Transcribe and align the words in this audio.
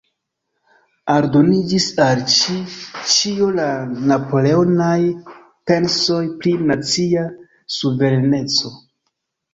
Aldoniĝis 1.15 1.85
al 2.05 2.23
ĉi-ĉio 2.35 3.49
la 3.59 3.67
napoleonaj 4.13 4.97
pensoj 5.73 6.21
pri 6.43 6.55
nacia 6.73 7.29
suvereneco. 7.77 8.77